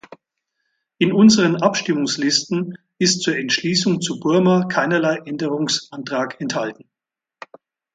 [0.97, 6.89] In unseren Abstimmungslisten ist zur Entschließung zu Burma keinerlei Änderungsantrag enthalten.